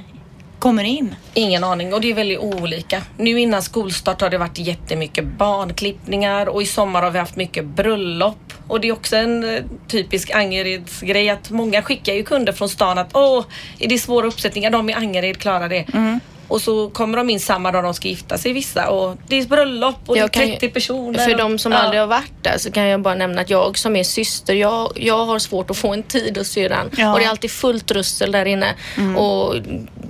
[0.60, 1.16] kommer in?
[1.34, 3.02] Ingen aning och det är väldigt olika.
[3.18, 7.66] Nu innan skolstart har det varit jättemycket barnklippningar och i sommar har vi haft mycket
[7.66, 8.54] bröllop.
[8.68, 12.98] Och det är också en eh, typisk Angereds-grej att många skickar ju kunder från stan
[12.98, 13.46] att åh,
[13.80, 14.70] är det svåra uppsättningar?
[14.70, 15.86] De i Angered klarar det.
[15.94, 16.20] Mm.
[16.52, 19.46] Och så kommer de in samma dag de ska gifta sig vissa och det är
[19.46, 21.20] bröllop och Jag det är kan ju- 30 personer.
[21.20, 21.78] För de som Ja.
[21.78, 24.92] aldrig har varit där så kan jag bara nämna att jag som är syster, jag,
[24.96, 26.90] jag har svårt att få en tid hos syrran.
[26.98, 27.14] Ja.
[27.14, 28.76] Och det är alltid fullt russel där inne.
[29.18, 29.56] Och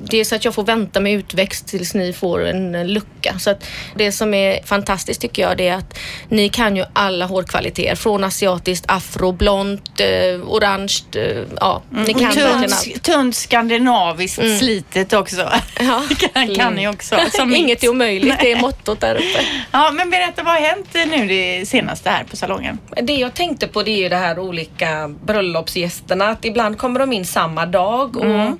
[0.10, 3.40] det är så att jag får vänta med utväxt tills ni får en lucka.
[3.40, 3.64] Så att
[3.96, 7.96] det som är fantastiskt tycker jag det är att ni kan ju alla hårkvaliteter.
[7.96, 10.94] Från asiatiskt, afro, blont, eh, orange.
[11.16, 12.84] Eh, ja, ni kan verkligen allt.
[12.84, 15.50] Tunt, tunt skandinaviskt slitet också.
[15.80, 16.04] Ja.
[16.34, 17.18] kan, kan ni också.
[17.32, 19.46] Som Inget är omöjligt, det är mottot där uppe.
[19.72, 22.78] Ja, men berätta vad har hänt nu det senaste här på salongen?
[23.02, 26.30] Det jag tänkte på det är ju det här olika bröllopsgästerna.
[26.30, 28.58] Att ibland kommer de in samma dag och Mm.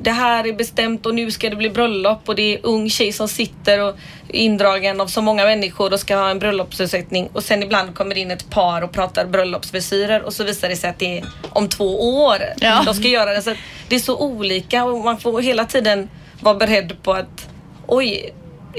[0.00, 3.12] Det här är bestämt och nu ska det bli bröllop och det är ung tjej
[3.12, 3.94] som sitter och
[4.28, 8.30] indragen av så många människor och ska ha en bröllopsutsättning och sen ibland kommer in
[8.30, 12.20] ett par och pratar bröllopsfrisyrer och så visar det sig att det är om två
[12.24, 12.82] år Ja.
[12.86, 13.42] de ska göra det.
[13.42, 13.54] Så
[13.88, 16.08] det är så olika och man får hela tiden
[16.40, 17.48] vara beredd på att
[17.86, 18.32] oj,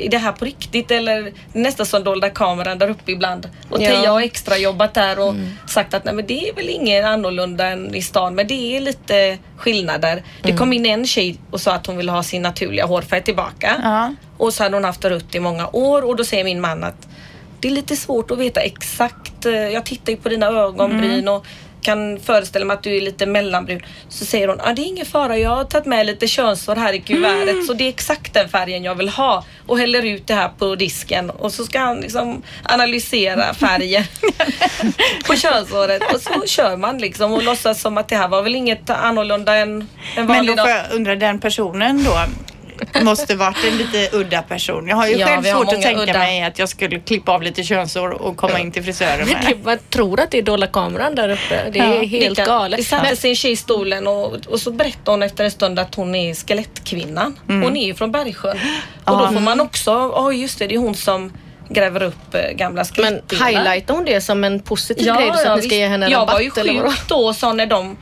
[0.06, 3.50] är det här på riktigt eller nästan som dolda kameran där uppe ibland.
[3.70, 3.88] Och Ja.
[3.90, 5.36] Teija har extra jobbat där och
[5.68, 8.82] sagt att nej men det är väl inget annorlunda än i stan men det är
[8.82, 10.24] lite skillnader.
[10.42, 13.76] Det kom in en tjej och sa att hon ville ha sin naturliga hårfärg tillbaka.
[13.84, 14.14] Ja.
[14.38, 17.08] Och så hade hon haft rött i många år och då säger min man att
[17.60, 19.46] det är lite svårt att veta exakt.
[19.46, 21.46] eh, Jag tittar ju på dina ögonbryn och
[21.82, 23.82] kan föreställa mig att du är lite mellanbrun.
[24.10, 26.94] Så säger hon, ah, det är ingen fara, jag har tagit med lite könshår här
[26.94, 29.46] i kuvertet så det är exakt den färgen jag vill ha.
[29.68, 34.04] Och häller ut det här på disken och så ska han liksom analysera färgen
[35.28, 36.14] på könshåret.
[36.14, 39.56] Och så kör man liksom och låtsas som att det här var väl inget annorlunda
[39.56, 40.66] än en Men vanlig då dag.
[40.66, 42.12] får jag undra, den personen då
[43.02, 44.88] måste varit en lite udda person.
[44.88, 46.14] Jag har ju Ja, själv svårt att tänka udda.
[46.20, 49.56] mig att jag skulle klippa av lite könshår och komma in till frisören Men det,
[49.56, 49.66] med.
[49.66, 51.70] man tror att det är dolda kameran där uppe.
[51.72, 52.78] Det är Ja, helt kan- galet.
[52.80, 55.80] Det satte sig en tjej i stolen och, och så berättade hon efter en stund
[55.80, 57.40] att hon är skelettkvinnan.
[57.50, 57.62] Mm.
[57.64, 58.60] Hon är ju från Bergsjön.
[59.06, 61.34] Och då får man också, ja just det, det är hon som
[61.70, 63.46] gräver upp eh, gamla Men skelettdelar.
[63.48, 65.72] highlightar hon det som en positiv grej så att ni ska visst.
[65.72, 67.98] ge henne Jag rabatt var ju sjuk då och sa när de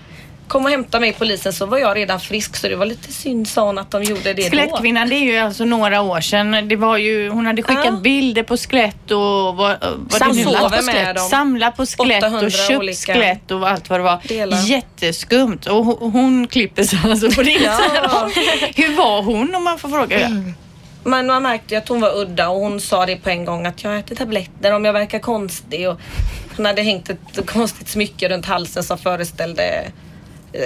[0.47, 3.47] kom och hämtade mig polisen så var jag redan frisk så det var lite synd
[3.47, 4.49] sa hon att de gjorde det då.
[4.49, 6.67] Skelettkvinnan, det är ju alltså några år sedan.
[6.67, 7.91] Det var ju, hon hade skickat Ja.
[7.91, 9.19] bilder på skelett och
[9.55, 9.75] vad,
[10.09, 11.21] vad det nu med skelett.
[11.21, 14.19] Samla på skelett 800 och köpt skelett och allt vad det var.
[14.27, 14.57] delar.
[14.57, 15.59] Jätteskumt.
[15.69, 17.51] Och hon, hon klipper sig alltså på det.
[17.51, 18.29] Ja.
[18.75, 20.29] Hur var hon om man får fråga?
[21.03, 23.65] Men man märkte ju att hon var udda och hon sa det på en gång
[23.65, 25.89] att jag äter tabletter om jag verkar konstig.
[25.89, 25.99] Och
[26.57, 29.91] hon hade hängt ett konstigt smycke runt halsen som föreställde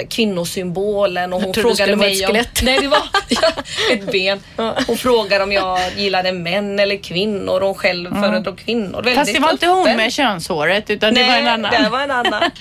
[0.09, 2.35] kvinnosymbolen och hon frågade mig ett om...
[2.35, 2.59] skelett.
[2.63, 3.51] Nej, det var ja,
[3.91, 4.39] ett ben.
[4.87, 8.95] Hon frågade om jag gillade män eller kvinnor och hon själv föredrog kvinnor.
[8.95, 9.97] Väldigt Fast det var inte hon öppen.
[9.97, 11.83] med könshåret utan Nej, det var en annan.
[11.83, 12.43] det var en annan.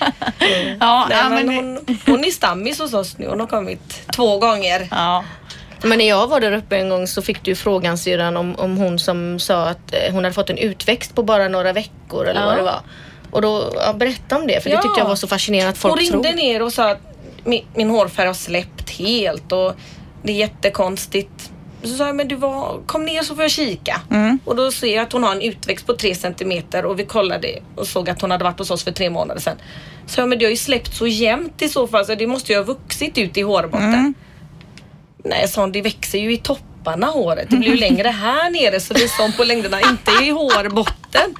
[0.79, 3.27] Ja, Nej, ja, men men, hon, hon är stammis hos oss nu.
[3.27, 4.87] Hon har kommit två gånger.
[4.91, 5.23] ja.
[5.83, 8.77] Men när jag var där uppe en gång så fick du frågan syrran om, om
[8.77, 12.39] hon som sa att eh, hon hade fått en utväxt på bara några veckor eller
[12.41, 12.45] Ja.
[12.45, 12.79] vad det var.
[13.31, 15.91] Och då, ja, berätta om det för det tyckte jag var så fascinerande att folk
[15.91, 16.37] Hon ringde tror.
[16.37, 17.10] ner och sa att
[17.43, 19.75] min, min hårfärg har släppt helt och
[20.23, 21.51] det är jättekonstigt.
[21.83, 24.01] Så sa jag, men du var, kom ner så får jag kika.
[24.11, 24.39] Mm.
[24.45, 27.59] Och då ser jag att hon har en utväxt på 3 centimeter och vi kollade
[27.75, 29.57] och såg att hon hade varit hos oss för tre månader sedan.
[30.05, 32.51] Så jag, men det har ju släppt så jämnt i så fall så det måste
[32.51, 33.93] ju ha vuxit ut i hårbotten.
[33.93, 34.13] Mm.
[35.23, 36.37] Nej, sa hon, det växer ju i
[36.83, 37.49] topparna håret.
[37.49, 41.35] Det blir ju längre här nere så det är som på längderna, inte i hårbotten.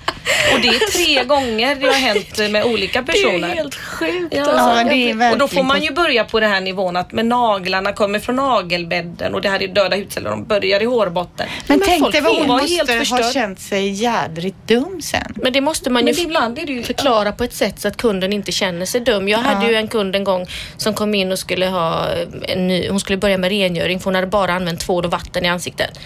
[0.54, 3.70] Och det är tre gånger det har hänt med olika personer.
[3.78, 4.36] sjukt.
[4.36, 5.34] Ja, Ja, men det är jag vet.
[5.34, 8.36] och då får man ju börja på den här nivån att med naglarna kommer från
[8.36, 11.48] nagelbädden och det här är döda hudceller, de börjar i hårbotten.
[11.68, 15.34] Men, Men tänk dig vad hon helt måste ha känt sig jädrigt dum sen.
[15.36, 16.84] Men det måste man ju ibland är det ju...
[16.84, 19.28] förklara på ett sätt så att kunden inte känner sig dum.
[19.28, 20.46] Jag hade ju en kund en gång
[20.78, 22.08] som kom in och skulle ha
[22.44, 25.31] en ny, hon skulle börja med rengöring för hon hade bara använt tvål och vatten
[25.40, 26.00] i ansiktet.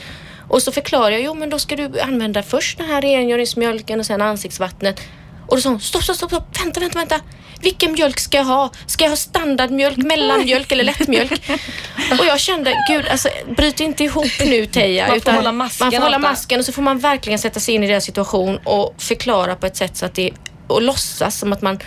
[0.47, 4.05] Och så förklarar jag, jo men då ska du använda först den här rengöringsmjölken och
[4.05, 5.01] sen ansiktsvattnet.
[5.47, 7.19] Och då sa hon, stopp, stopp, stopp, stopp, vänta, vänta, vänta.
[7.61, 8.69] Vilken mjölk ska jag ha?
[8.85, 11.49] Ska jag ha standardmjölk, mellanmjölk eller lättmjölk?
[12.19, 15.07] Och jag kände, gud alltså bryt inte ihop nu Teija.
[15.07, 17.75] Man får hålla masken Man får hålla masken och så får man verkligen sätta sig
[17.75, 20.31] in i deras situation och förklara på ett sätt så att det
[20.67, 21.79] och låtsas som att man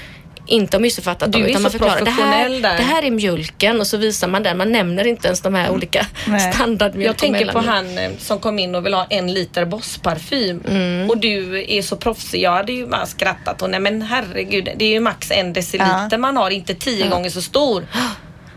[0.48, 2.60] inte har missuppfattat Du dem är utan man förklarar det här, där.
[2.76, 4.58] det här är mjölken och så visar man den.
[4.58, 6.52] Man nämner inte ens de här olika Nej.
[6.54, 10.60] standardmjölk Jag tänker på han eh, som kom in och vill ha en liter Boss-parfym
[10.68, 11.10] Mm.
[11.10, 12.42] och du är så proffsig.
[12.42, 16.08] Jag hade ju bara skrattat och nej men herregud det är ju max en deciliter
[16.10, 16.18] Ja.
[16.18, 17.86] man har, inte tio gånger så stor.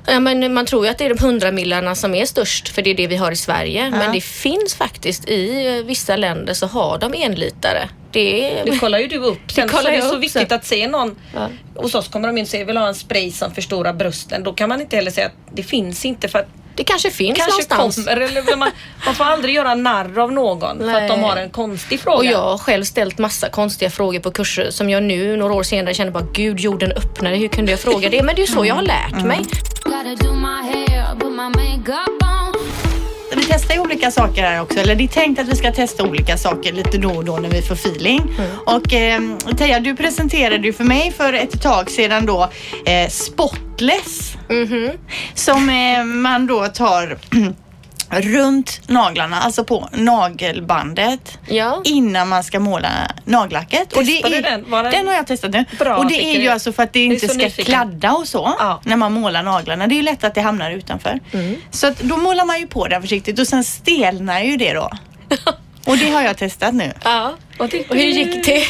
[0.08, 2.82] Ja, men man tror ju att det är de 100 millarna som är störst för
[2.82, 3.90] det är det vi har i Sverige.
[3.92, 7.90] Men det finns faktiskt i eh, vissa länder så har de enlitare.
[8.14, 8.62] Det.
[8.66, 9.68] Det kollar ju du upp sen.
[9.70, 10.58] kollar så det är så viktigt sen.
[10.58, 11.16] att se någon.
[11.36, 11.50] Ja.
[11.76, 14.44] Hos oss kommer de in och säger vill ha en spray som förstorar brösten.
[14.44, 17.38] Då kan man inte heller säga att det finns inte för att Det kanske finns
[17.38, 18.08] kanske någonstans.
[18.08, 18.22] kommer.
[18.22, 18.72] Eller man,
[19.06, 21.02] man får aldrig göra narr av någon för Nej.
[21.04, 22.18] att de har en konstig fråga.
[22.18, 25.64] Och jag har själv ställt massa konstiga frågor på kurser som jag nu några år
[25.64, 28.24] senare känner bara gud jorden öppnade, hur kunde jag fråga det?
[28.24, 29.40] Men det är ju så jag har lärt mig.
[31.86, 32.21] Gotta
[33.72, 36.38] testar ju olika saker här också, eller det är tänkt att vi ska testa olika
[36.38, 38.22] saker lite då och då när vi får feeling.
[38.66, 39.22] Och eh,
[39.58, 42.50] Teija, du presenterade ju för mig för ett tag sedan då
[42.86, 44.38] eh, Spotless.
[45.34, 47.18] Som eh, man då tar
[48.12, 51.82] runt naglarna, alltså på nagelbandet Ja.
[51.86, 52.90] innan man ska måla
[53.26, 53.94] nagellacket.
[53.94, 54.70] Och Testade är, den?
[54.72, 55.66] Var den- den har jag testat nu.
[55.80, 56.54] Bra, och det är ju jag.
[56.54, 57.66] alltså för att det är inte ska nyfiken.
[57.66, 58.82] kladda och så Ja.
[58.86, 59.88] när man målar naglarna.
[59.88, 61.20] Det är ju lätt att det hamnar utanför.
[61.72, 64.90] Så att då målar man ju på den försiktigt och sen stelnar ju det då.
[65.86, 66.94] Och det har jag testat nu.
[67.04, 67.34] Ja.
[67.58, 68.64] Vad tycker Och hur gick det?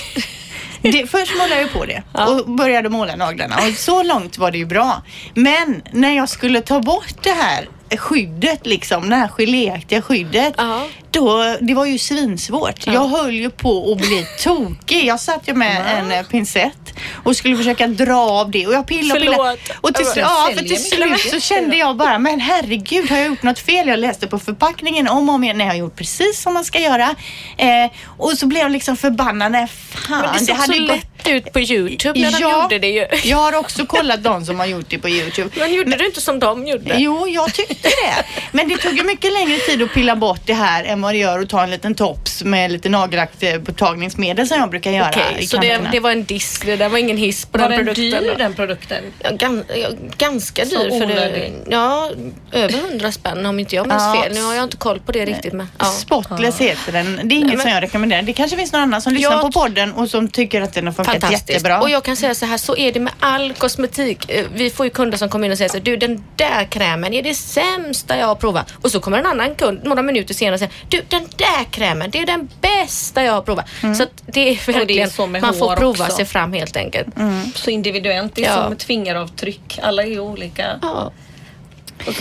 [0.92, 4.58] Det, först målade jag på det och började måla naglarna och så långt var det
[4.58, 5.02] ju bra.
[5.34, 10.54] Men när jag skulle ta bort det här skyddet liksom, det här geléaktiga skyddet.
[10.58, 10.88] Ja.
[11.12, 12.88] Då, det var ju svinsvårt.
[12.88, 15.06] Jag höll ju på att bli tokig.
[15.06, 18.88] Jag satt ju med en eh, pincett och skulle försöka dra av det och jag
[18.88, 19.58] pillade och pillade.
[19.82, 23.44] Och till, ja, för till slut så kände jag bara, men herregud har jag gjort
[23.44, 23.88] något fel?
[23.88, 25.58] Jag läste på förpackningen om och om igen.
[25.58, 27.16] Nej, jag har gjort precis som man ska göra.
[27.58, 29.52] Eh, och så blev jag liksom förbannad.
[29.52, 30.22] Nej, fan.
[30.22, 33.08] Men det såg hade så gått- ut på Youtube när de gjorde det ju.
[33.24, 35.50] jag har också kollat de som har gjort det på Youtube.
[35.60, 36.96] Men gjorde du inte som de gjorde?
[36.98, 38.26] Jo, jag tyckte det.
[38.52, 41.18] Men det tog ju mycket längre tid att pilla bort det här än vad det
[41.18, 45.48] gör att ta en liten tops med lite nagellackborttagningsmedel som jag brukar göra Okej, i
[45.48, 47.96] så det, det var en diss, det där var ingen hiss på Var den den
[47.96, 48.24] produkten?
[48.24, 49.04] dyr den produkten?
[49.24, 51.52] Ja, gan, ja, ganska Så dyr för det.
[51.70, 52.10] Ja,
[52.52, 54.22] över hundra spänn om inte jag minns Ja.
[54.24, 54.34] fel.
[54.34, 55.54] Nu har jag inte koll på det riktigt.
[55.54, 55.86] Men, ja.
[55.86, 57.20] Spotless heter den.
[57.24, 58.22] Det är inget men- som jag rekommenderar.
[58.22, 60.94] Det kanske finns någon annan som lyssnar på podden och som tycker att den har
[60.94, 61.50] funkat Fantastiskt.
[61.50, 61.82] jättebra.
[61.82, 64.30] Och jag kan säga så här, så är det med all kosmetik.
[64.30, 66.64] Eh, Vi får ju kunder som kommer in och säger så här, du den där
[66.66, 68.74] krämen är det sämsta jag har provat.
[68.82, 72.12] Och så kommer en annan kund några minuter senare och säger, du den där krämen
[72.12, 73.66] det är den bästa jag har provat.
[73.98, 76.16] Så att det är verkligen, så med man får prova också.
[76.16, 77.08] sig fram helt enkelt.
[77.56, 78.64] Så individuellt, det är Ja.
[78.64, 79.80] som ett fingeravtryck.
[79.82, 80.80] Alla är ju olika.
[80.82, 81.12] Ja.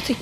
[0.07, 0.15] Ty-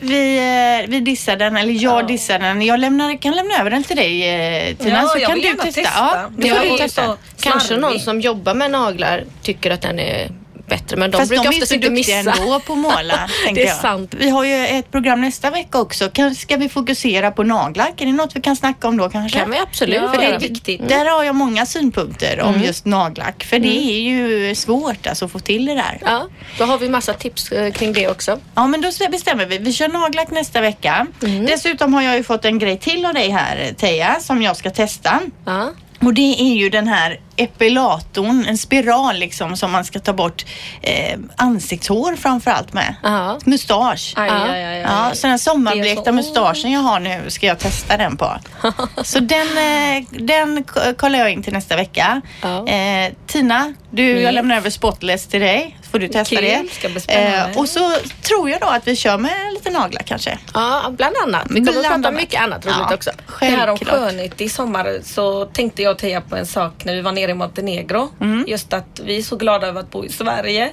[0.00, 0.36] Vi,
[0.82, 2.62] eh, vi dissar den, eller jag dissar den.
[2.62, 5.42] Jag lämnar, kan lämna över den till dig eh, Tina, Ja, så jag kan vill
[5.42, 5.80] du gärna testa.
[5.82, 5.98] testa.
[6.38, 7.16] Ja, var får du testa.
[7.40, 10.28] Kanske någon som jobbar med naglar tycker att den är
[10.70, 12.32] bättre men de Fast brukar de är så inte duktiga missa.
[12.42, 13.28] ändå på att måla.
[13.54, 13.76] Det är jag.
[13.76, 14.14] sant.
[14.18, 16.10] Vi har ju ett program nästa vecka också.
[16.10, 18.00] Kan, ska vi fokusera på nagellack?
[18.00, 19.38] Är det något vi kan snacka om då kanske?
[19.38, 20.88] kan vi absolut Ja, För det är viktigt.
[20.88, 23.44] Där har jag många synpunkter om just nagellack.
[23.44, 25.98] För det är ju svårt alltså, att få till det där.
[26.04, 26.28] Ja,
[26.58, 28.38] då har vi massa tips eh, kring det också.
[28.54, 29.58] Ja men då bestämmer vi.
[29.58, 31.06] Vi kör nagellack nästa vecka.
[31.22, 31.46] Mm.
[31.46, 34.70] Dessutom har jag ju fått en grej till av dig här Teija som jag ska
[34.70, 35.20] testa.
[35.46, 35.70] Ja.
[36.00, 40.44] Och det är ju den här epilatorn, en spiral liksom som man ska ta bort
[40.82, 42.94] eh, ansiktshår framförallt med.
[43.02, 43.38] Ja.
[43.44, 44.12] Mustasch.
[44.16, 44.34] Aj, Ja.
[44.42, 44.80] aj, aj, aj.
[44.80, 48.36] Ja, så den sommarblekta så- mustaschen jag har nu ska jag testa den på.
[49.02, 50.64] Så den, eh, den
[50.98, 52.20] kollar jag in till nästa vecka.
[52.42, 52.66] Ja.
[52.68, 54.34] Eh, Tina, du, jag Yes.
[54.34, 55.76] lämnar över spotless till dig.
[55.92, 56.72] Får du testa Kul, det.
[56.72, 57.58] ska bli spännande.
[57.58, 60.38] och så tror jag då att vi kör med lite naglar kanske.
[60.54, 61.46] ja, bland annat.
[61.50, 63.10] Vi kommer prata om mycket annat roligt Ja, också.
[63.40, 63.98] Det här om Självklart.
[64.00, 67.34] skönhet i sommar så tänkte jag Teija på en sak när vi var nere i
[67.34, 68.08] Montenegro.
[68.46, 70.70] Just att vi är så glada över att bo i Sverige.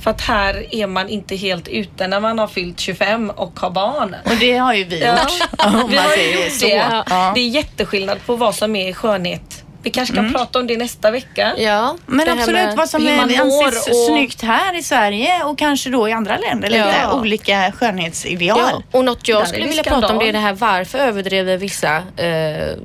[0.00, 3.70] För att här är man inte helt ute när man har fyllt 25 och har
[3.70, 4.16] barn.
[4.24, 5.12] Och det har ju vi Ja.
[5.12, 5.66] gjort.
[5.66, 6.84] Om Vi har ju gjort det.
[7.10, 7.32] Ja.
[7.34, 9.64] Det är jätteskillnad på vad som är skönhet.
[9.84, 11.52] Vi kanske kan prata om det nästa vecka.
[11.58, 16.08] Ja, Men absolut vad som är, anses och- snyggt här i Sverige och kanske då
[16.08, 16.68] i andra länder.
[16.70, 17.12] Lite Ja.
[17.20, 18.58] olika skönhetsideal.
[18.72, 20.00] Ja, och något Där jag är skulle vilja skandal.
[20.02, 22.76] prata om det är det här varför överdriver vissa eh,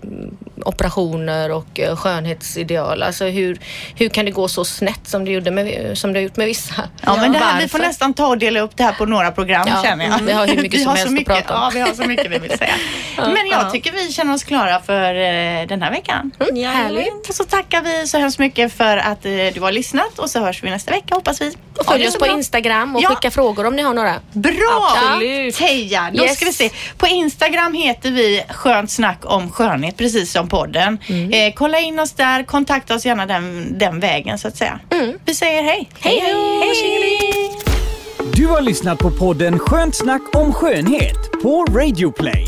[0.68, 3.04] operationer och eh, skönhetsideal.
[3.04, 3.60] Alltså hur,
[3.96, 6.48] hur kan det gå så snett som det, gjorde med, som det har gjort med
[6.48, 6.74] vissa?
[7.06, 9.32] Ja, men det här, vi får nästan ta och dela upp det här på några
[9.32, 10.14] program Ja, känner jag.
[10.14, 11.62] mm, vi har hur mycket Vi som har helst så att mycket, prata om.
[11.64, 12.74] Ja, vi har så mycket vi vill säga.
[13.18, 16.32] Men jag tycker vi känner oss klara för eh, den här veckan.
[16.40, 17.30] Mm, Härligt.
[17.30, 20.40] Och så tackar vi så hemskt mycket för att eh, du har lyssnat och så
[20.40, 21.56] hörs vi nästa vecka hoppas vi.
[21.80, 22.34] Och följ oss på bra.
[22.34, 23.10] Instagram och Ja.
[23.10, 24.16] skicka frågor om ni har några.
[24.32, 24.96] Bra!
[24.98, 25.56] Absolut.
[25.56, 26.36] Teija, då Yes.
[26.36, 26.70] ska vi se.
[26.98, 30.98] På Instagram heter vi Skönt snack om skönhet, precis som podden.
[31.08, 31.32] Mm.
[31.32, 34.80] Eh, kolla in oss där, kontakta oss gärna den, den vägen så att säga.
[35.26, 35.90] Vi säger hej.
[36.00, 36.60] Hej, hej.
[36.60, 37.52] hej.
[38.34, 42.48] Du har lyssnat på podden Skönt snack om skönhet på Radio Play.